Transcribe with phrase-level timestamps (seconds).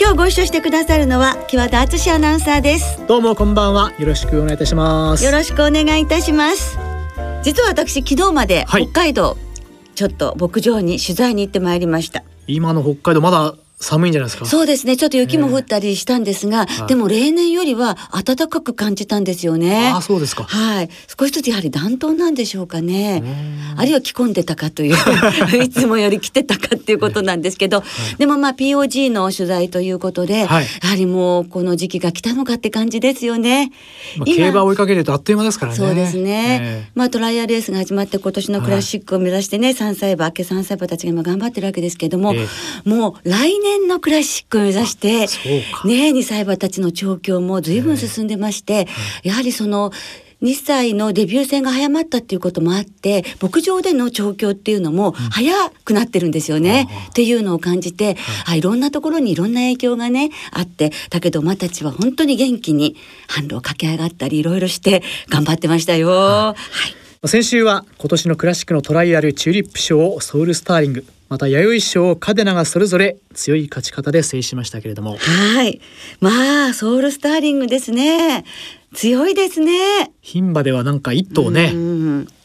[0.00, 3.04] 今日ご一緒してくださるのは木和田敦アナウンサーです。
[3.08, 3.92] どうもこんばんは。
[3.98, 5.24] よろしくお願いいたします。
[5.24, 6.78] よろしくお願いいたします。
[7.42, 12.22] 実は私昨日まで北海道、はい、ちょっと牧場に取材に行ってまいりました。
[12.46, 14.44] 今の北海道まだ寒いんじゃないですか？
[14.46, 14.96] そうですね。
[14.96, 19.92] ちょっと雪も降ったりしたんですが、えー、でも例年よりは暖かく感じたんですよね。
[19.94, 20.44] あそうですか。
[20.44, 20.88] はい。
[21.18, 23.22] 少しずつやはり暖冬なんでしょうかね。
[23.76, 24.96] あるいは着込んでたかという
[25.62, 33.70] いつもより着てたかっていうことなんですけど、はい、でもまあ POG の取材ということで、はい、やはりもうこの時期が来たのかって感じですよね、
[34.16, 35.78] まあ、競馬を追いかけるとあっという間ですからね。
[35.78, 42.48] そうですね、えー、まあトライアルレースが始まって今年のクラシックを目指してね、はい、3歳馬明け3歳馬たちが今頑張ってるわけですけども、えー、
[42.88, 45.20] もう来年のクラシッククを目指して
[45.86, 48.88] ね2歳馬たちの調教も随分進んでまして、
[49.22, 49.92] やはりその
[50.42, 55.52] 2歳のデビュー戦が早まったっていうこともあって牧場での調教っていうのも早
[55.84, 62.94] くなってるんですよね、うん、っていうのを感じて、はい、いろんなところにいろんな影響がねあってだけど馬たちは本当に元気に
[63.28, 66.08] 販路を駆け上がったりいろいろして頑張ってましたよ。
[66.08, 66.54] は
[67.24, 75.16] い、先週は今年のクラシックのトライアルチューリップ賞ソウルスターリングまた弥生賞カデナがそれぞれ強い勝ち方で制しましたけれども。
[75.18, 75.80] はい。
[76.20, 78.44] まあソウルスターリングですね。
[78.94, 80.10] 強いですね。
[80.22, 81.72] 牝馬ではなんか一頭ね、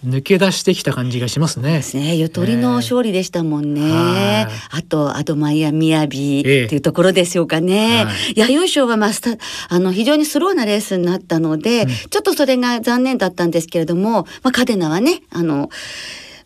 [0.06, 1.78] 抜け出してきた感じがしますね。
[1.78, 2.17] ですね。
[2.17, 9.38] ゆとりの勝利でしたもんね、えー、あとアドマイヤミヤビっていうところでしょうかね、えー、弥生賞はマスタ
[9.70, 15.69] あの非常にスローなレースになったので、うん、ちょっとそれが残念だったんですけれどもまあカデナはねあの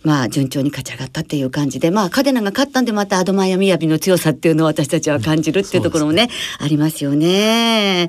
[0.07, 8.07] まあ順調に勝ち上がったっていう感じでまあカデナが勝ったんでまたアドマイヤミヤビの強さっていうのを私たちは感じるっていうところもねうん、ねありますよね。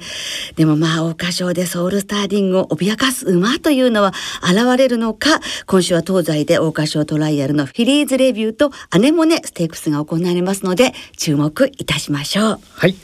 [0.55, 12.61] でもまあ桜花賞でソウルスターリングを脅かす馬というのは現れるのか今週は東西で桜花賞トライアルのフィリーズレビューとアネモネステークスが行われますので注目いたしましょう。
[12.75, 12.95] はい、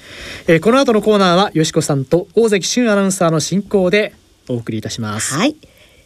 [0.46, 4.14] えー、この後のコーナーはよしこさんと大関俊アナウンサーの進行で
[4.48, 5.34] お送りいたします。
[5.34, 5.56] はい。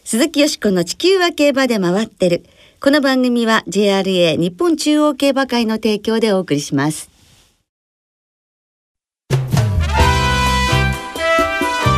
[0.03, 2.43] 鈴木よしこの地球は競馬で回ってる。
[2.81, 7.09] この番組は JRA 日本中央競馬会の提供でお送りします。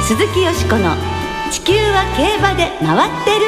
[0.08, 0.96] 鈴木よしこの
[1.52, 3.46] 地球は競馬で回ってる。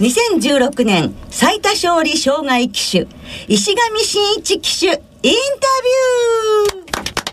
[0.00, 3.06] 2016年最多勝利障害騎手
[3.46, 7.25] 石上真一騎手インタビュー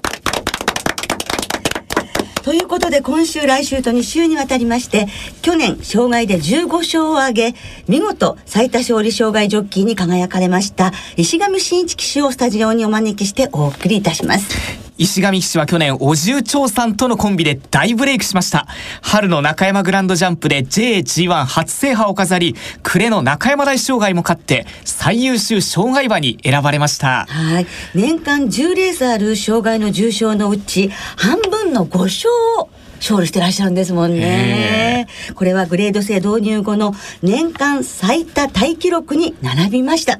[2.43, 5.07] ということで今週来週と2週にわたりまして
[5.41, 7.55] 去年障害で15勝を挙げ
[7.87, 14.82] 見事最多勝利障害ジョッキーに輝かれました石上真一騎手をスタジオにお招きしてお送りいたします。
[14.97, 18.67] 石上騎手は去年お重長さんとのコンビで大ブレイクしました。
[19.01, 27.25] 春の中山グランドジャンプで JG1 初制覇を飾り暮れの中山大障害も勝って最優秀障害馬に選ばれました。
[27.27, 27.67] はい。
[27.95, 32.29] 年間10レースある障害の重賞のうち半分の5勝
[32.59, 32.69] を
[33.03, 35.07] 勝利してらっしゃるんですもんね。
[35.35, 40.19] これはグレード制導入後の年間最多タイ記録に並びました。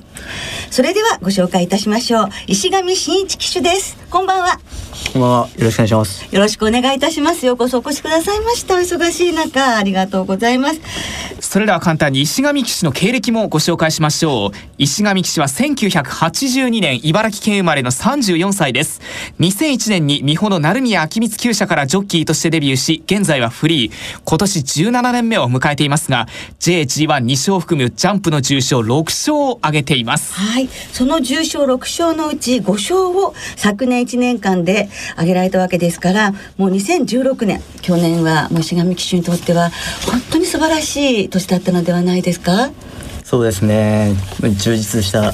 [0.69, 2.29] それではご紹介いたしましょう。
[2.47, 3.95] 石上真一騎手です。
[4.09, 4.59] こんばんは。
[5.12, 5.50] こんばんは。
[5.58, 6.36] よろしくお願いします。
[6.36, 7.46] よろしくお願いいたします。
[7.46, 8.75] ようこそお越しくださいました。
[8.75, 10.80] お忙しい中、ありがとうございます。
[11.40, 14.52] それでは簡単に石上騎手の経歴もご紹介しましょう。
[14.78, 19.02] 石上騎手は1982年茨城県生まれの34歳です。
[19.40, 23.91] 2001年に美穂の鳴宮秋光厩舎からジョッキーとしてデビューし、現在はフリー。
[24.25, 26.28] 今年17年目を迎えていますが、
[26.59, 30.34] JG12 勝を含むジャンプの重賞6勝を挙げています。
[30.34, 30.67] はい。
[30.91, 39.72] その重賞6勝のうち5勝を昨年1年間で挙げられたわけですからもう2016年去年はもう石上騎手にとっては
[40.09, 42.72] 本当に素晴らしい年だったのではないですか？
[43.23, 44.13] そうですね。
[44.59, 45.34] 充実した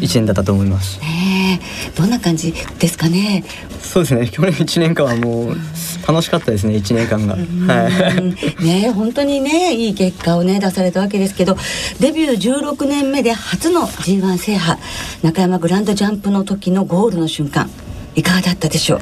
[0.00, 1.60] 一年だったと思います、うん、ね
[1.94, 3.44] どんな感じですかね？
[3.82, 4.28] そうですね。
[4.28, 5.56] 去年1年間はもう
[6.06, 7.88] 楽しかったですね1年間が、は
[8.60, 8.64] い。
[8.64, 11.56] ね本当にねいい結果をね出されたわけですけど
[12.00, 14.78] デビュー16年目で初の G1 制覇。
[15.22, 17.68] 中山グランドジャンプの時のゴールの瞬間
[18.16, 18.96] いかがだったでしょ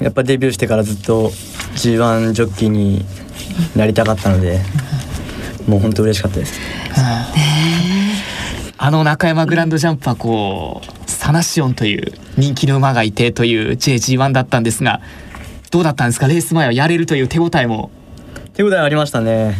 [0.00, 0.04] う？
[0.04, 1.28] やっぱデビューしてからずっと
[1.74, 3.04] G1 ジョッキーに
[3.76, 4.60] なりたかったので、
[5.66, 6.58] もう本当嬉しかったです。
[8.78, 15.00] あの中山グランドジャンプはこうサナシオンという人気の馬がいてという JG1 だったんですが
[15.70, 16.28] どうだったんですか？
[16.28, 17.90] レース前はやれるという手応えも。
[18.54, 19.56] 手応えありましたね。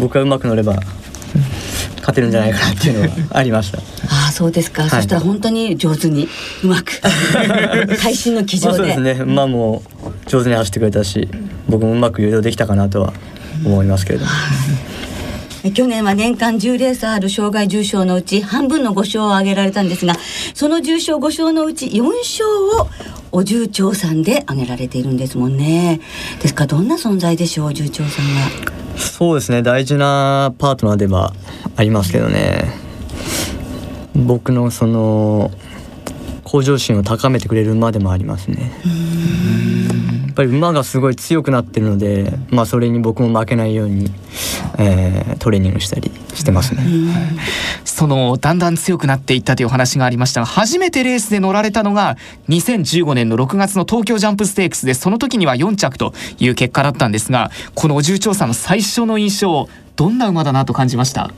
[0.00, 0.74] 僕がうまく乗れば
[1.98, 3.78] 勝てるんじゃないかなっていうのはありました
[4.34, 6.28] そうですか、はい、そしたら本当に上手に
[6.64, 7.00] うまく。
[8.02, 9.12] 会心の騎乗で、そうですね。
[9.20, 9.84] 馬も
[10.26, 11.28] 上手に走ってくれたし
[11.68, 13.12] 僕もうまく誘導できたかなとは
[13.64, 14.30] 思いますけれども。
[15.72, 20.14] 去年は年間10レースある障害重賞のうち半分の5勝を挙げられたんですが
[20.52, 22.46] その重賞5勝のうち4勝
[22.82, 22.88] を
[23.32, 26.00] お重長さんで挙げられているんですもんね。
[26.42, 26.64] ですか？
[26.64, 28.50] らどんな存在でしょう重長さんは。
[28.98, 29.62] そうですね。
[29.62, 31.32] 大事なパートナーでは
[31.76, 32.83] ありますけどね
[34.14, 35.50] 僕のその
[36.44, 38.72] 向上心を高めてくれる馬でもありますね。
[40.26, 44.10] やっぱり馬がすごい強くなってるので、まあ、それに僕も負けないように、
[44.78, 46.82] えー、トレーニングしたりしてますね。
[47.96, 52.16] そのだんだん強くなっていったというお話がありましたが初めてレースで乗られたのが
[52.48, 61.30] 2015年の6月の東京ジャンプステークスでその時には4着という結果だったんですがこの重調査の最初の印象どんな馬だなと感じました？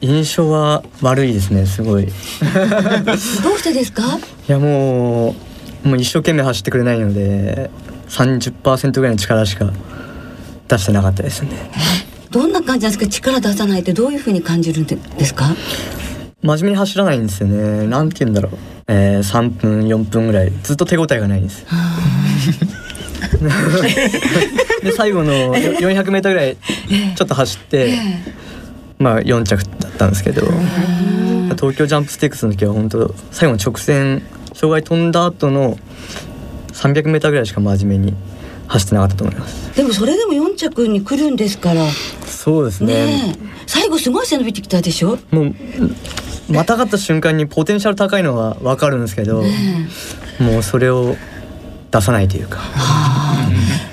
[0.00, 2.06] 印象は悪いですねすごい。
[3.04, 3.16] どう
[3.58, 4.04] してですか？
[4.48, 5.34] いやも
[5.84, 7.68] うもう一生懸命走ってくれないので
[8.08, 9.70] 30%ぐらいの力しか
[10.66, 11.50] 出してなかったですね
[12.30, 13.06] どんな感じなんですか？
[13.10, 15.54] 力出さないってどういうふうに感じるんですか？
[16.42, 17.86] 真面目に走らないんですよね。
[17.88, 18.52] なんて言うんだろう、
[18.86, 20.52] えー、3分4分ぐらい。
[20.62, 21.64] ずっと手応えがないんです
[24.82, 26.56] で最後の 400m ぐらい
[27.16, 27.98] ちょっと走って、
[28.98, 30.42] まあ4着だったんですけど
[31.56, 34.22] 東京ジャンプステークスの時は本当最後の直線
[34.54, 35.76] 障害飛んだ後の
[36.72, 38.14] 300m ぐらいしか真面目に
[38.68, 39.76] 走ってなかったと思います。
[39.76, 41.84] でもそれでも4着に来るんですから。
[42.26, 43.36] そうですね、ね、
[43.66, 45.18] 最後すごい背伸びてきたでしょ？
[45.30, 45.54] もう
[46.48, 49.88] またがった瞬間にポテンシャル高いのは分かるんですけど、ね、
[50.38, 51.16] もうそれを
[51.90, 52.60] 出さないというか。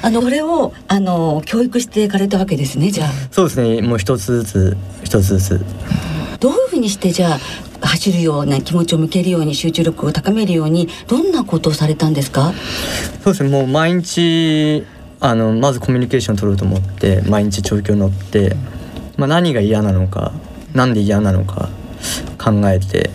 [0.02, 3.10] あのこれをあの教育していかれたわけですねじゃあ。
[3.32, 3.82] そうですね。
[3.82, 5.66] もう一つずつ一つずつ。
[6.46, 7.40] どういうふうにしてじゃ
[7.82, 12.54] あ走るような気持ちを向けるように集中力を高めるようにどんなことをされたんですか？
[13.24, 13.50] そうですね。
[13.50, 14.86] もう毎日
[15.20, 18.56] あのまずコミュニケーション取ろうと思って毎日長距離乗って、
[19.18, 20.34] まあ、何が嫌なのか
[20.76, 21.70] 何で嫌なのか
[22.38, 23.10] 考えて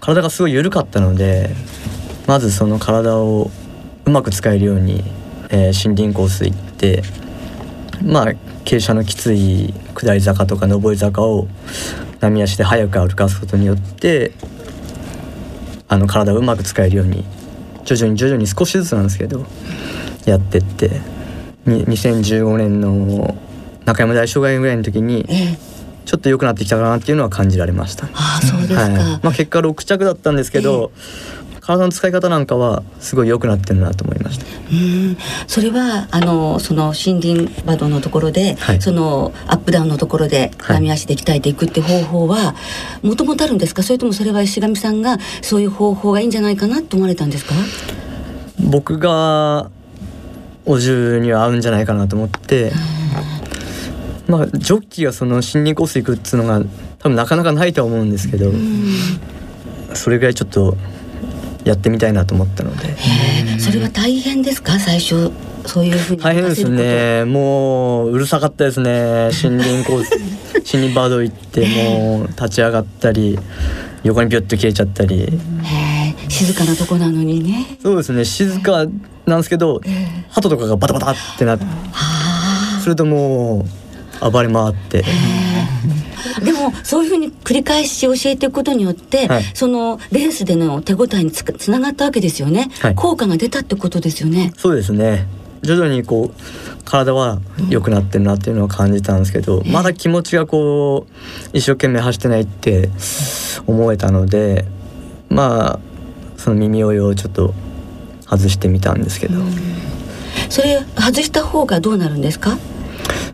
[0.00, 1.50] 体がすごい緩かったので
[2.26, 3.50] まずその体を
[4.06, 5.04] うまく使えるように、
[5.50, 7.02] えー、森林コース行って
[8.02, 8.26] まあ
[8.64, 11.46] 傾斜のきつい下り坂とか上り坂を
[12.30, 14.32] 波足で速く歩かすことによって
[15.88, 17.24] あの体をうまく使えるように
[17.84, 19.44] 徐々に徐々に少しずつなんですけど
[20.24, 21.00] やってって
[21.66, 23.36] 2015年の
[23.84, 25.26] 中山大障害ぐらいの時に
[26.04, 28.08] ちょっと良くなってきたかなっていうのは感じられました。
[28.14, 28.92] あそうですか、はい、
[29.22, 30.92] まあ、結果6着だったんですけど、
[31.64, 34.44] 体の使い方なんかはすごい良くなってるなと思いました。
[34.44, 35.16] うん。
[35.46, 42.54] それはあのその森林バドのところで、はい、そのアップダウンのところで波足で鍛えていくって方法は
[43.02, 43.82] もともとあるんですか？
[43.82, 47.54] それともそれは石上さんがそういう方法がいいんじゃないかなと思われたんですか？
[48.70, 49.70] 僕が
[50.66, 52.72] お重には合うんじゃないかなと思って、
[54.28, 56.62] まあジョッキーがその森林コース行くっつうのが
[56.98, 58.52] 多分なかなかないとは思うんですけど、
[59.94, 60.76] それぐらいちょっと
[61.64, 62.96] やってみたいなと思ったので。
[63.58, 64.78] それは大変ですか？
[64.78, 65.32] 最初
[65.66, 67.24] そういうふうに大変ですね。
[67.24, 69.30] もううるさかったですね。
[69.42, 70.10] 森林コース
[70.74, 73.38] 森林バード行ってもう立ち上がったり
[74.02, 75.40] 横にピュッと消えちゃったり。
[76.28, 77.78] 静かなとこなのにね。
[77.82, 78.24] そうですね。
[78.24, 78.86] 静か
[79.26, 79.80] なんですけど、
[80.30, 81.64] 鳩とかがバタバタってなって
[82.82, 83.64] それとも
[84.20, 85.04] う暴れ回って。
[86.44, 94.52] でもそういうふうに繰り返し教えていくことによって、はい、そのレースでの手応えにつつながったわけですよね、はい、効果が出たってことですよね。
[94.56, 95.26] そうですね。
[95.62, 97.40] 徐々にこう体は
[97.70, 102.90] 良くなってるなっていうのを感じたんですけど、うん、まだ気持ちがこう一生懸命走ってないって
[103.66, 104.66] 思えたので
[105.30, 105.78] まあ
[106.36, 107.54] その耳ををちょっと
[108.28, 109.54] 外してみたんですけど、うん、
[110.50, 112.58] それ外した方がどうなるんですか？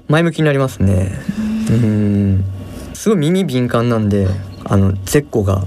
[0.07, 1.13] 前向きになりますね。
[1.69, 2.45] うん
[3.01, 4.29] すごい耳敏感なんで
[4.65, 5.65] あの絶好が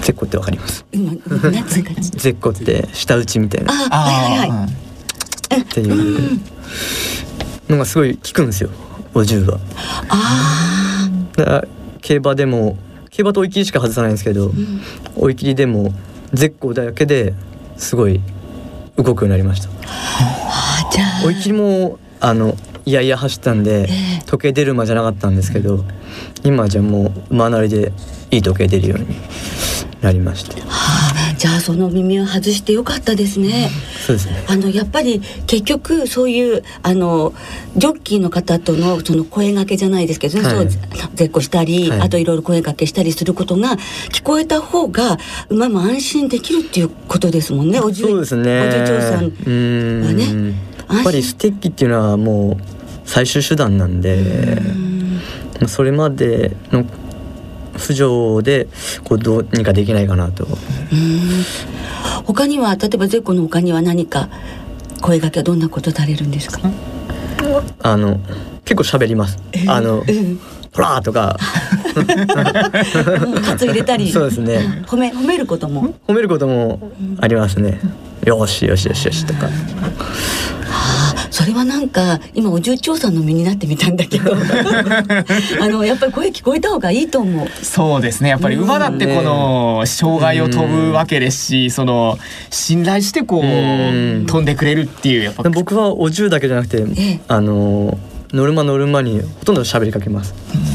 [0.00, 0.84] 絶好ってわかります？
[2.16, 3.72] 絶好 って舌打ちみたいな。
[3.72, 4.66] あはいはいは
[5.56, 5.60] い。
[5.60, 6.40] っていう。
[7.68, 8.70] のがすごい効くんですよ
[9.14, 9.60] お重は
[10.08, 11.64] あだから
[12.00, 12.76] 競馬でも
[13.10, 14.80] 競馬と追い切りしか外さないんですけど、うん、
[15.14, 15.94] 追い切りでも
[16.32, 17.34] 絶好だけで
[17.76, 18.20] すごい
[18.96, 19.68] 動くようになりました。
[21.24, 25.84] 追い切りもあのいやいや走ったんで、えー、時計出る馬じゃなかったんですけど
[26.42, 27.92] 今じゃもう馬なりで
[28.30, 29.06] いい時計出るように
[30.00, 30.56] なりました。
[30.66, 33.70] はあ、じゃあその耳を外してよかったですね。
[34.04, 34.44] そうですね。
[34.48, 37.32] あのやっぱり結局そういうあの
[37.76, 43.76] ジョッキーの方とのその声掛けじゃないですけど、ね、はい、そう絶句したり、はい、あといろいろ声掛けしたりすることが
[44.10, 45.18] 聞こえた方が
[45.50, 47.78] 馬も安心できるっていうことですもんね。
[47.78, 48.60] おじそうですね。
[48.66, 49.24] おじ長さん
[50.04, 50.72] はね。
[50.92, 52.62] やっぱりステッキっていうのはもう
[53.04, 54.60] 最終手段なんで。
[55.68, 56.84] それまでの
[57.74, 58.66] 浮上で
[59.04, 60.48] こうどうにかできないかなと。
[62.24, 64.28] 他には例えばゼコの他には何か
[65.00, 66.68] 声掛けはどんなことされるんですか？
[67.80, 68.18] あの
[68.64, 69.38] 結構喋ります。
[69.68, 70.02] あの、
[70.72, 71.38] ほらとか。
[73.44, 74.10] カツ入れたり。
[74.10, 74.82] そうですね。
[74.86, 75.94] 褒め褒めることも。
[76.08, 77.78] 褒めることもありますね。
[78.24, 79.48] よしよしよしよしとか。
[81.32, 84.32] それはなんか今お重長さんの身になってみたんだけど。
[85.60, 87.48] あのやっぱり声聞こえた方がいいと思う。
[87.64, 88.28] そうですね。
[88.28, 92.18] やっぱり馬だってこの障害を飛ぶわけですし、その
[92.50, 95.42] 信頼してこう飛んでくれるっていうやっぱ。
[95.48, 97.98] 僕はお重だけじゃなくて、ええ、あの
[98.32, 100.34] 乗る馬乗る馬にほとんど喋りかけます。
[100.54, 100.71] うん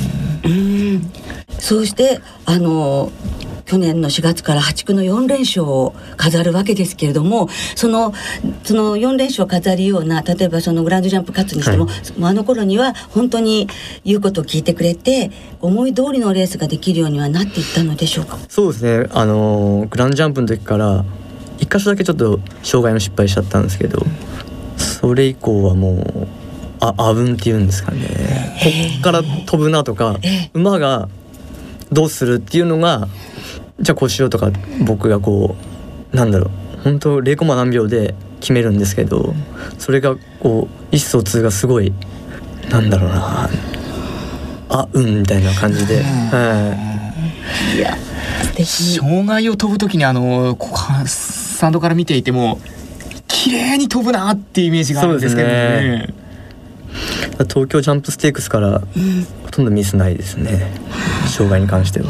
[1.60, 3.12] そうしてあの
[3.66, 8.14] 去年の4月から破竹の4連勝を飾るわけですけれどもその
[8.64, 13.68] その4連勝を飾るような例えばそのグランドジャンプ勝つにしても、はい、あの頃には本当に
[14.06, 18.38] 言うことを聞いてくれて思い通りのレースができるようにはなっていったのでしょうか？
[18.48, 19.10] そうですね。
[19.12, 21.04] あのグランドジャンプの時から
[21.60, 24.02] 一箇所だけちょっと障害の失敗しちゃったんですけど
[24.78, 26.28] それ以降はもう
[26.80, 28.08] ああうんっていうんですかね。
[28.62, 28.70] こ
[29.00, 30.18] っから飛ぶなとか
[30.54, 31.10] 馬が
[31.92, 33.08] どうするっていうのが
[33.80, 34.52] じゃあこうしようとか
[34.86, 35.56] 僕がこ
[36.14, 39.34] うなんだろう本当0コマ何秒で決めるんですけど
[39.78, 41.94] それがこう意思疎通がすごい
[42.70, 43.50] なんだろうな
[44.70, 46.04] あうんみたいな感じで。
[46.04, 46.94] は
[47.74, 47.78] い。
[47.78, 47.98] いや
[48.66, 50.58] 障害を飛ぶ時にあの
[51.06, 52.60] スタンドから見ていても
[53.28, 56.14] 綺麗に飛ぶなっていうイメージがあるんですけどね。
[57.50, 58.82] 東京ジャンプステークスから
[59.44, 60.72] ほとんどミスないですね、
[61.24, 62.10] うん、障害に関しては。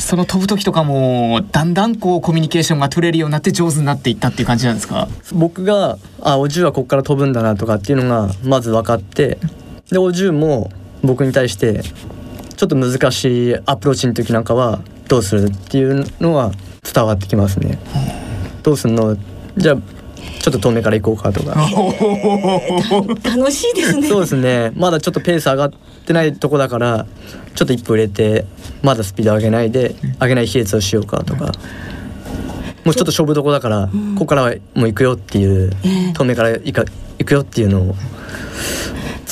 [0.00, 5.08] その飛ぶ時とかもだんだんこうコミュニケーションが取れるようになって上手になっていったっていう感じなんですか？
[5.32, 9.38] 僕があお重はここから飛ぶんだなとかっていうのがまず分かって
[9.90, 10.70] でお重も
[11.02, 11.82] 僕に対して
[12.56, 17.78] ちょっと難しいアプローチの時なんかはどうするっていうのは伝わってきますね。
[18.62, 19.16] どうすんの？
[19.56, 19.76] じゃあ
[20.40, 21.54] ちょっと遠目から行こうかとか
[23.24, 25.70] 楽しいですねそうですねまだちょっとペース上がっ
[26.06, 27.06] てないとこだから
[27.54, 28.46] ちょっと一歩入れて
[28.82, 31.52] まだスピード上げないで上げない比率をしようかとか。
[32.84, 35.72] もうちょっと勝負どこだから、ここからはもう行くよっていう、
[36.14, 36.84] 遠目から行か
[37.18, 37.96] 行くよっていうのを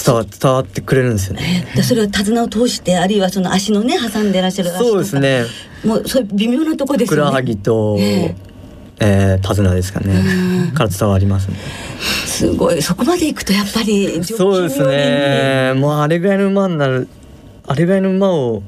[0.05, 1.69] 伝わ伝わってくれるんですよね。
[1.77, 5.45] でそれを手綱を通してあるいはその足のね挟んでらっしゃるそうですね。
[5.85, 7.23] もうそう微妙なとこですよね。
[7.23, 8.54] ふくらはぎと、えー
[9.01, 11.57] えー、手綱ですかねから伝わりますね。
[12.27, 17.09] すごいそこまで行くとやっぱりそうですねもうあれぐらいの馬になる
[17.67, 18.63] あれぐらいの馬を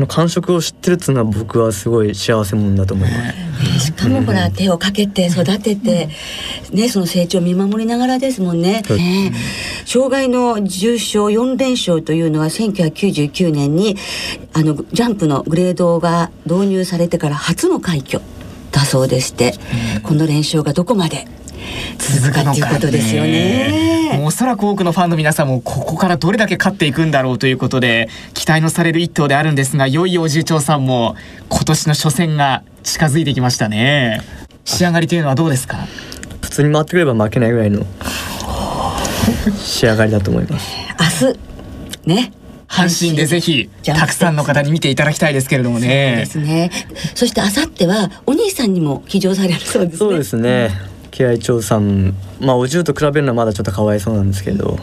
[0.00, 3.16] の感触を知ってるっていうのは僕はすごい幸せ者だと思いま
[3.78, 3.86] す。
[3.86, 6.08] しかもほら手をかけて育てて、
[6.72, 8.82] ねその成長を見守りながらですもんね。
[8.82, 9.32] ね
[9.84, 13.96] 障害の重賞4連勝というのは1999年に
[14.52, 18.22] あのジャンプのグレードが導入されてから初の快挙。
[18.90, 19.54] だそうでして、
[20.02, 21.28] この連勝がどこまで
[21.98, 24.10] 続くかっていうことですよね。
[24.14, 31.14] もうおそらく多くのファンの皆さんもここからどれだけ勝っていくんだろうということで期待のされる一頭であるんですがいよいよおじいちょうさんも
[31.48, 34.22] 今年の初戦が近づいてきましたね。
[34.64, 35.86] 仕上がりというのはどうですか？
[36.42, 37.86] 普通に回ってくれば負けないぐらいの
[39.56, 40.76] 仕上がりだと思います。
[41.24, 41.32] 明
[42.08, 42.32] 日ね
[42.70, 46.24] 阪神でぜひたくさんの方に見ていただきたいですけれどもね。
[46.26, 46.70] そうですね。
[47.16, 49.98] そしてあさってはお兄さんにも騎乗されるそうですね。
[49.98, 50.70] そうですね。
[51.10, 54.78] 気合長さん、まあお重と比べるのはまだちょっとかわいそうなんですけど。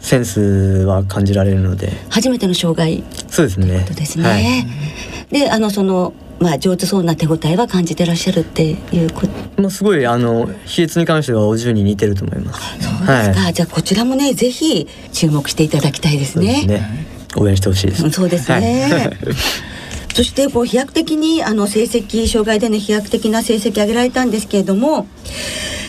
[0.00, 9.62] センスは感じられるので初めての障害そうですねですね、はい、であのそのまあ上手そうな手応えは感じてらっしゃるっていうこと。
[9.62, 12.60] まあすごいあの比率に関してはお重に似てると思います。
[12.80, 13.40] そうですか。
[13.40, 16.60] はい、じゃあこちらもねぜひ注目していただきたいですね。
[16.62, 18.10] すね応援してほしいです。
[18.10, 18.88] そうですね。
[18.90, 19.10] はい、
[20.14, 25.06] そしてこう飛躍的にあの成績障害での飛躍的な成績上げられたんですけれども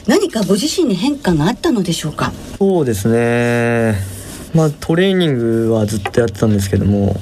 [0.08, 2.32] 何かご自身に変化があったのでしょうか？
[2.58, 3.96] そうですね。
[4.54, 5.38] まあトレーニン
[5.68, 7.20] グはずっとやってたんですけども、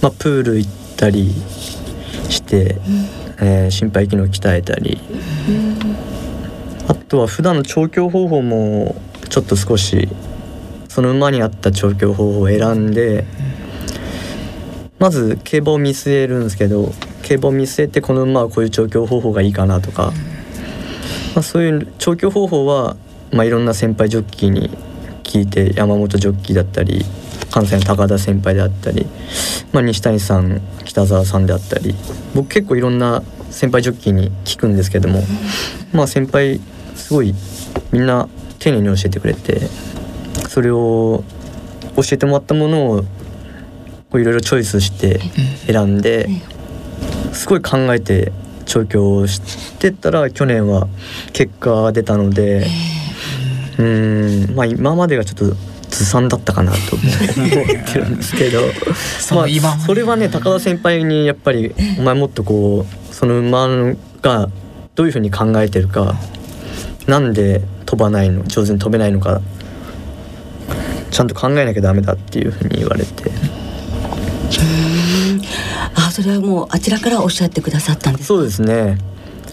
[0.00, 1.34] まあ、プール行ったり
[2.28, 3.08] して、うん、
[3.40, 5.00] えー、心肺機能鍛えたり、
[5.48, 5.76] うん、
[6.86, 8.94] あとは普段の調教方法も
[9.28, 10.08] ちょっと少し
[10.88, 13.24] そその馬に合った調教方法を選んで
[15.00, 16.92] まず競馬を見据えるんですけど
[17.22, 20.12] 競馬を見据えてこの馬はこういう調教方法がいいかなとか、
[21.34, 22.96] まあ、そういう調教方法は、
[23.32, 24.70] まあ、いろんな先輩ジョッキーに
[25.24, 27.02] 聞いて山本ジョッキーだったり
[27.50, 29.06] 関西の高田先輩であったり、
[29.72, 31.94] まあ、西谷さん北澤さんであったり
[32.34, 35.22] 僕結構いろんな先輩ジョッキーに聞くんですけども
[35.94, 36.60] まあ先輩
[36.94, 37.34] すごい
[37.90, 38.28] みんな
[38.58, 39.60] 丁寧に教えてくれて
[40.48, 41.24] それを
[41.96, 43.04] 教えてもらったものを
[44.14, 45.20] いろいろチョイスして
[45.66, 46.28] 選んで
[47.32, 48.32] すごい考えて
[48.66, 49.40] 調教し
[49.78, 50.88] てたら去年は
[51.32, 52.66] 結果が出たので
[53.78, 54.54] うん。
[54.54, 55.56] まあ今までがちょっと
[55.88, 58.60] ずさんだったかなと思ってるんですけど。
[59.34, 63.66] まあそれはね高田先輩にやっぱりお前もっとこうその馬
[64.22, 64.48] が
[64.94, 66.14] どういうふうに考えてるか
[67.06, 69.40] なんで飛ばないの上手に飛べないのか
[71.10, 73.49] ちゃんと考えなきゃダメだっていうふうに言われて。
[75.94, 78.98] あそれはもうあちらからおっしゃってくださったんですそうですね。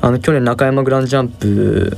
[0.01, 1.97] あの去年中山グランジャンプ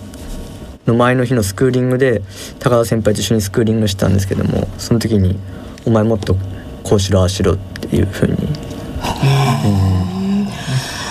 [0.87, 2.21] の前の日のスクーリングで
[2.59, 5.37] 高田先輩と一緒にスクーリングしたんですけどもその時に
[5.85, 6.35] 「お前もっと
[6.83, 8.33] こうしろああしろ」っていうふうに。
[8.33, 8.39] うん、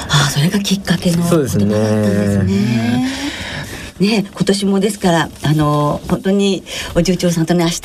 [0.08, 1.74] あそれがきっかけのそうですね。
[4.00, 6.62] ね今年もですからあの本当に
[6.94, 7.80] お重長さんとね明日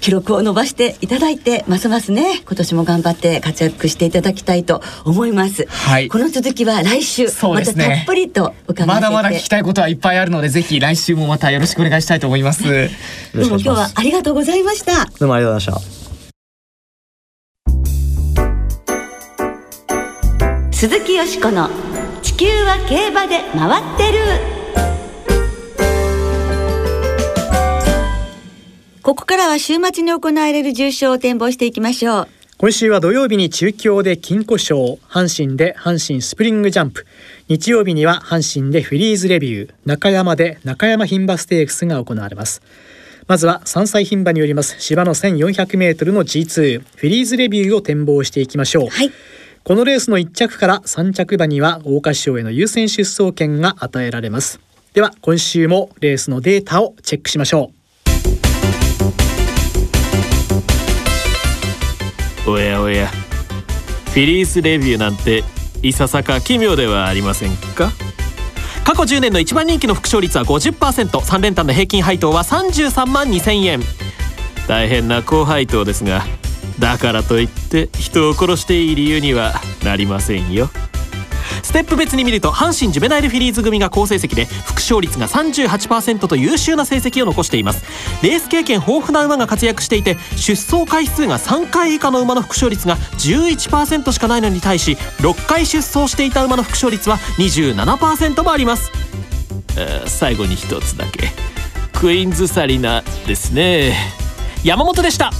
[0.00, 5.66] 記録を伸ばしていただいてますますね今年も頑張って活躍していただきたいと思います。
[5.68, 6.08] はい。
[6.08, 12.62] この続きは来週、ね、またたっぷりと伺まだまだ聞きたいことはいっぱいあるのでぜひ来週もまたよろしくお願いしたいと思います。
[12.62, 15.06] どうも今日はありがとうございました。
[15.18, 15.98] どうもありがとうございました。
[20.72, 21.68] 鈴木よしこの
[22.22, 24.57] 地球は競馬で回ってる。
[29.08, 32.28] ここからは週末に行われる重賞を展望していきましょう。
[32.58, 37.06] 今週は土曜日に中京で金庫賞阪神で阪神スプリングジャンプ。
[37.48, 39.72] 日曜日には阪神でフリーズレビュー。
[39.86, 42.60] 中山で中山牝馬ステークスが行われます。
[43.26, 44.76] まずは3歳牝馬によります。
[44.78, 49.10] 芝の 1400m の G2 フリーズレビューを展望していきましょう、はい、
[49.64, 54.60] このレースの1着から3着馬には桜花賞への優先出走権が与えられます。
[54.92, 57.77] では今週もレースのデータをチェックしましょう
[62.50, 63.08] おやおや。
[63.08, 65.44] フィリースレビューなんて
[65.82, 67.92] いささか奇妙ではありませんか？
[68.84, 73.80] 過去10年の一番人気の副賞率は 50%3 連単の平均配当は33万2000円。
[74.66, 76.24] 大変な高配当ですが
[76.78, 80.70] だからといって人を殺していい理由にはなりませんよ。
[81.68, 87.84] ステップ別に見ると阪神ジュベナイルフィリーズ組が好成績で副勝率が38%と優秀な成績を残しています。
[88.22, 98.90] レース経験豊富な馬が活躍していて出走回数が3回以下の馬の副勝率が11%しかないのに対し6回出走していた馬の副勝率は27%もあります。
[100.06, 101.32] 最後に一つだけ。
[101.92, 103.94] クイーンズサリナですね。
[104.64, 105.32] 山本でした。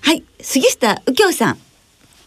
[0.00, 1.65] はい杉下右京さん。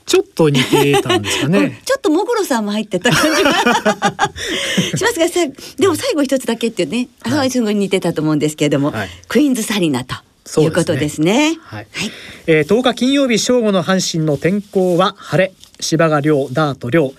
[0.09, 1.79] ちょっと似てたんですかね。
[1.85, 3.51] ちょっともぐろさんも入ってた感じが
[4.97, 5.45] しますがさ、
[5.77, 10.15] でも最後一つだけっていうね、はい、すごい似てたと思うんですけれども、はい、クイーンズサリナと。
[10.57, 11.59] いうことですね。
[11.61, 11.87] はい。
[11.91, 12.11] はい、
[12.47, 17.13] えー、10日金曜日正午の阪神の天候は晴れ、芝が涼、ダート涼。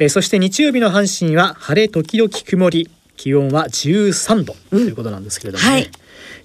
[0.00, 5.90] えー、そして日曜日の阪神は晴れ時々曇り、気温は13度ということなんですけれども、ね、うん、はい。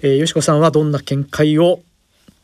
[0.04, 1.80] えー、よしこさんはどんな見解を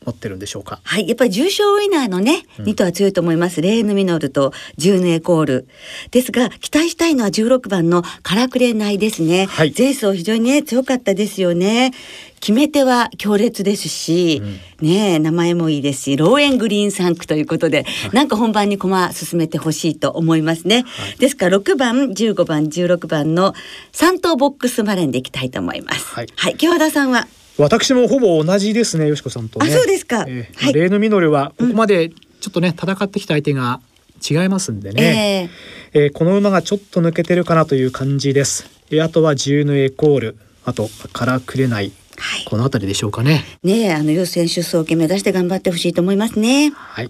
[0.05, 0.79] 持ってるんでしょうか？
[0.83, 3.61] はい、やっぱり重賞ウィナーのね、うん、2頭は強いと思います。
[3.61, 5.67] レーヌミノルとジューコール。
[6.11, 9.45] ですが、期待したいのは16番のカラクレナイですね。
[9.45, 11.91] はい、前走非常にね、強かったですよね。
[12.39, 14.41] 決め手は強烈ですし、
[14.81, 20.83] うん、ね名前もいいですし、ローエングリーン3区ということで、はい、なんか本番に駒進めてほしいと思いますね。
[20.85, 23.53] はい、ですから6番、15番、16番の
[23.93, 26.05] 3頭ボックスマレンでいきたいと思います。
[26.13, 27.29] はい、はい、京田さんは？
[27.57, 30.25] 私もほぼ同じですね、よしこさんと、ね、あ、そうですか。
[30.27, 33.79] えー、はい、レーヌミノルはここまでちょっとね、戦ってきた相手が
[34.27, 35.49] 違いますんでね。
[35.93, 38.69] えー、えー、この馬がちょっと抜けてるかなという感じです。
[38.89, 41.91] えー、あとはジューヌエコール、あとからくれない。
[42.17, 43.43] はい、この辺りでしょうかね。
[43.63, 46.71] ねあの予選出走権目指して頑張ってほしいと思いますね。
[46.75, 47.09] はい。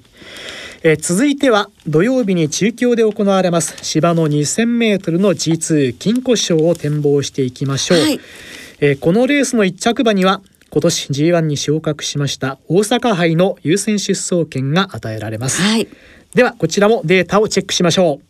[0.84, 8.00] えー、続いては土曜日に中京で行われます芝の 2000m の G2 金庫賞を展望していきましょう。
[8.00, 8.20] はい
[8.86, 15.88] えー、このレースの1着馬には今年 G1 に昇格しました大阪杯の優先出走権が与えられます、はい、
[16.34, 18.26] ではこちらもデータをチェックしましょう。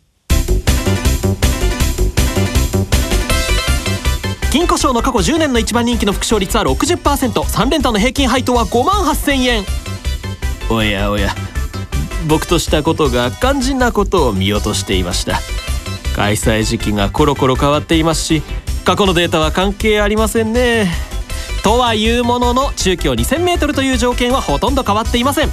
[4.52, 9.64] 金庫賞の過去10年の一番人気の副賞率は 60%3 連単の平均配当は5万8000円。
[10.70, 11.34] おやおや。
[12.28, 15.40] 僕としたことが肝心なことを見落としていました。
[16.14, 18.42] 開催時期がコロコロ変わっていますし
[18.84, 20.92] 過去のデータは関係ありませんね。
[21.62, 25.48] とはいうものの中京 2000m という条件はほとんど変わっていません。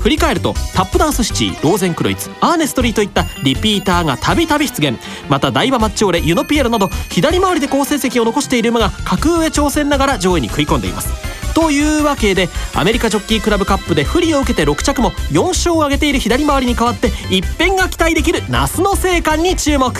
[0.00, 4.98] 振り返るとタップダンスシティローゼンクロイツアーネストリーといったリピーターがたびたび出現。
[5.30, 11.08] またダイバマッチョーレユノピエロなど左回りで好成績を残している馬が格上挑戦ながら上位に食い込んでいます。
[11.54, 19.94] というわけでアメリカジョッキークラブカップで不利を受けて6着も4勝を挙げている左回りに代わって一変が期待できる那須の生還に注目。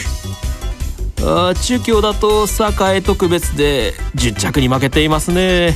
[1.23, 5.75] あ中京だと栄特別で10着に負けていますね。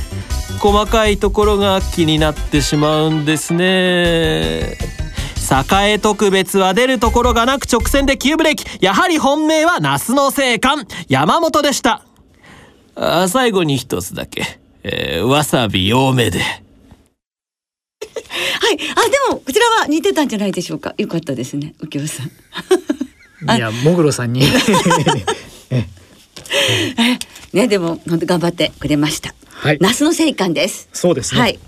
[0.59, 4.77] 細かいところが気になってしまうんですね。
[5.83, 8.65] 栄特別は出るところがなく直線で急ブレーキ。
[8.85, 10.85] やはり本命は那須の生還。
[11.07, 12.05] 山本でした。
[12.95, 16.39] あ最後に一つだけ、えー、わさび多めで。
[18.59, 18.77] はい。
[18.95, 20.93] あ、でも、こちらは似てたんじゃないでしょうか。
[20.97, 22.31] よかったですね、右京さん。
[23.41, 24.41] いやもぐろさんに
[27.53, 29.33] ねでも本当頑張ってくれました。
[29.47, 29.77] はい。
[29.81, 30.89] 那須の生還です。
[30.93, 31.41] そうですね。
[31.41, 31.59] はい。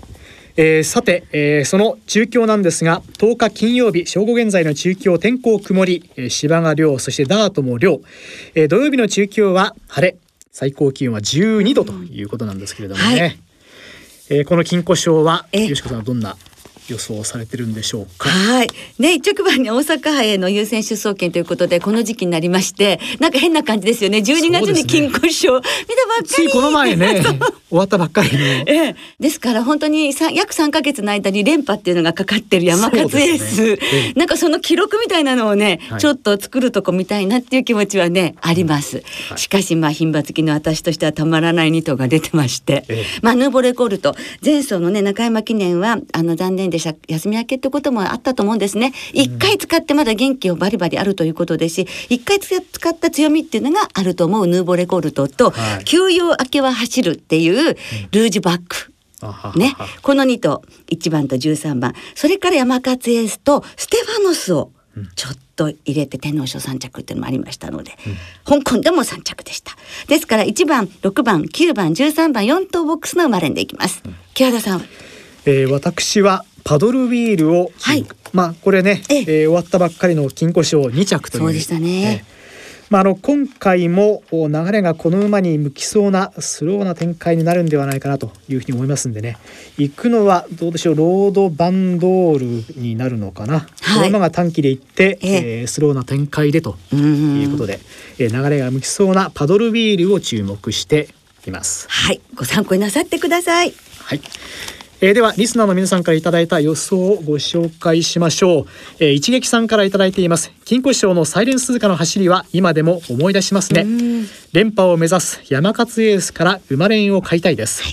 [0.56, 8.02] えー、さて、えー、その中京なんですが10日金曜日正午現在の中京天候曇り、えー、芝が涼そしてダートも涼、
[8.54, 10.16] えー、土曜日の中京は晴れ
[10.50, 13.38] 最高気温は12度ということなんですけれどもね、はい、
[14.28, 16.36] えー、この金庫賞はよしこさんはどんな
[16.88, 18.28] 予想されてるんでしょうか？
[18.28, 18.68] はい。
[18.98, 24.18] ね、一着番に大阪杯への優先出走権ということで、この時期になりまして、なんか変な感じですよね。
[24.18, 26.48] 12月に金庫賞、ね、見たばっかり。
[26.50, 27.22] この前ね、
[27.70, 28.38] 終わったばっかりの。
[28.38, 39.02] ええ、ですから本当に約3か月の間に連覇っていうのがかかってる山勝エース、ねええ、なんかその記録みたいなのをね、はい、ちょっと作るとこ見たいなっていう気持ちはね、あります。
[39.28, 44.14] はい、しかしまあ牝馬好きの私としてはたまらない2頭が出てまして、え、まあヌーボレコールと
[44.44, 46.94] 前走のね中山記念はあの残念でした。
[47.06, 48.92] 休み明けけってこともあったと思うんですね。
[49.12, 54.46] 一回使ってまだ元気をバリバリあるということですし、一回使った強みっていうのがあると思う。
[54.46, 57.76] ヌーボレコルトと、はい、休養明けは走るっていう
[58.12, 58.92] ルージュバック。
[59.56, 61.94] ね、この2頭1番と13番。
[62.14, 64.72] それから山勝エースとステファノスを
[65.14, 69.72] ちょっと入れて天皇賞3着っていうのもありましたので、うん、香港でも3着でした。
[70.08, 74.82] ですから1番6番9番13番4頭ボックスの生まれんでいきます、うん、木原さん、
[75.46, 79.22] えー、私はパドルウィールを、はい、まあこれね、ええ。
[79.22, 81.42] ー、終わったばっかりの金庫賞2着という。
[81.42, 82.42] そうでしたね、えー
[82.90, 89.38] まあ、あの今回も流れがこの馬に向きそうなスローな展開になるんではないかなというふうに思いますんでね。
[89.78, 90.94] 行くのはどうでしょう？
[90.94, 95.64] ロードバンドールになるのかな、はい、この馬が短期で行って、ええ。
[95.64, 97.80] ー、スローな展開でということで、
[98.18, 101.08] えー、流れが向きそうなパドルウィールを注目して
[101.46, 101.86] います。
[101.88, 102.20] はい。
[102.34, 103.72] ご参考になさってください。
[104.00, 104.20] はい
[105.04, 108.66] えー、ではリスナーの皆さんからいただいた予想をご紹介しましょう、
[109.00, 110.52] えー、一撃さんからいただいています。
[110.64, 113.84] 金庫師匠のサイレンスズカの走りは今でも思い出しますね。
[114.52, 117.88] 連覇を目指す山勝エースから馬連を買いたいです、は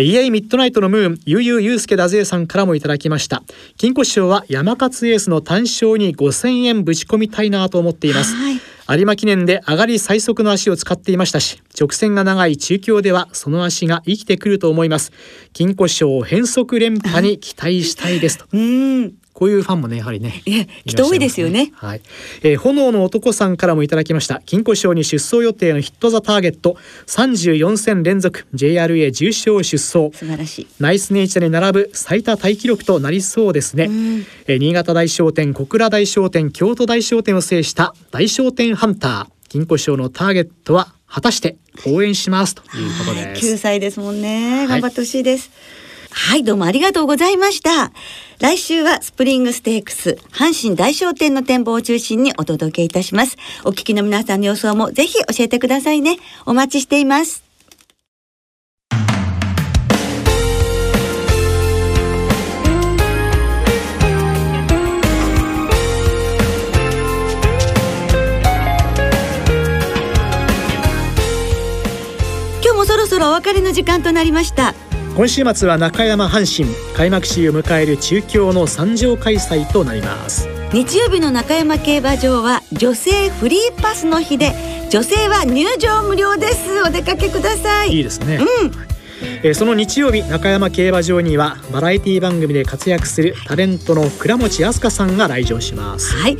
[0.00, 0.04] い。
[0.04, 3.42] イエイミッドナイトのムーン、ゆうゆうゆうすけだぜさんからもいただきました。
[3.78, 8.34] 金庫師匠は山勝エースの単勝に5000円ぶち込みたいなと思っています。
[8.34, 15.12] はい有馬記念で上がり最速の足を使っていましたし直線が長い中京ではその足が生きてくると思います。
[15.52, 18.46] 金庫賞変則連覇に期待したいですと。
[19.32, 21.72] こういうファンもねやはりね、ね、人多いですよね。
[21.74, 22.02] はい、
[22.42, 24.42] えー、炎の男さんからもいただきました。
[24.44, 30.16] 金庫賞に出走予定のヒットザターゲット34戦連続 JRA 重賞出走。
[30.16, 30.66] 素晴らしい。
[30.80, 33.84] ナイスネイチャーに並ぶ最多タイ記録となりそうですね。
[34.46, 39.26] えー、新潟大商店、小倉大商店、京都大商店を制した大商店ハンター。
[39.48, 43.54] 金庫賞のターゲットは果たして応援しますということです。
[43.54, 44.66] 9歳ですもんね。
[44.66, 45.50] 頑張ってほしいです。
[45.50, 45.81] はい
[46.14, 47.90] はい、どうもありがとうございました。
[48.38, 53.36] 来週はスプリングステークス、阪神大商店の展望を中心にお届けいたします。
[53.64, 56.18] お聞きの皆さんの予想もぜひ教えてくださいね。
[56.44, 57.42] お待ちしています。
[72.62, 74.74] 今日もそろそろお別れの時間となりました。
[75.14, 76.74] 今週末は中山阪神。
[76.96, 80.48] 開幕式を迎える中京の参上開催となります。
[80.72, 84.52] 日曜日の中山競馬場は女性フリーパスの日で
[84.88, 86.82] 女性は入場無料です。
[86.82, 87.90] お出かけください。
[87.90, 88.36] いいですね。
[88.36, 88.72] うん。
[89.42, 96.16] えー、その日曜日中山競馬場にはバラエティ番組で活躍するタレントの倉持飛鳥さんが来場します。
[96.16, 96.38] はい。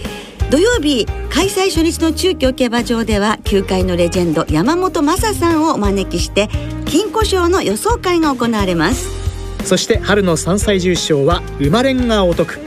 [0.50, 6.48] 土曜日開催初日の中京競馬場では球界のレジェンド山本昌さんをお招きして
[6.86, 9.08] 金庫賞の予想会が行われます。
[9.64, 12.58] そして春の3歳重賞は生まれんがお得。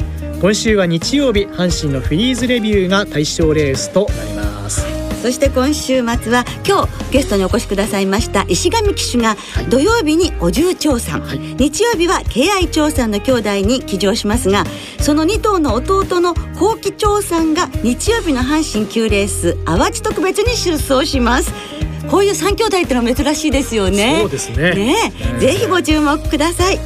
[0.42, 4.96] 今週は日曜日阪神のフィリーズレビューが対象レースとなります。
[5.26, 9.36] そして今週末は今日ゲストにお越しくださいました石上騎手が
[9.72, 14.66] 土曜日にお重長さん、はい、日曜日は敬愛長さんの兄弟に騎乗しますが
[15.00, 21.52] その2頭の弟の幸喜長さんが日曜日の阪神9レース淡路特別に出走します
[22.10, 24.20] こういう三兄弟ってのは珍しいですよね。
[24.22, 24.74] そうですね。
[24.74, 26.84] ね、えー、ぜひご注目ください、は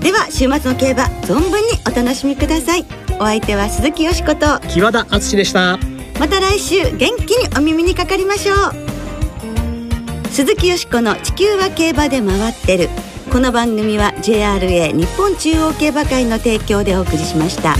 [0.00, 2.84] い、では週末の競馬存分にお楽しみください。
[3.18, 4.60] お相手は鈴木よしこと。
[4.68, 5.78] 木和田敦でした。
[6.18, 10.28] また来週元気にお耳にかかりましょう。
[10.30, 12.88] 鈴木よしこの地球は競馬で回ってる。
[13.32, 17.74] この番組は JRA 日本中央競馬会の提供でお送りしました。